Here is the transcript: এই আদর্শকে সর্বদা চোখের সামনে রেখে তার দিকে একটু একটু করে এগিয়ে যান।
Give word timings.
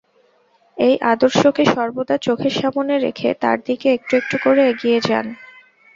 এই 0.77 0.95
আদর্শকে 1.11 1.63
সর্বদা 1.73 2.15
চোখের 2.17 2.53
সামনে 2.61 2.93
রেখে 2.97 3.29
তার 3.41 3.57
দিকে 3.67 3.87
একটু 3.93 4.13
একটু 4.15 4.35
করে 4.43 4.61
এগিয়ে 4.71 4.99
যান। 5.01 5.25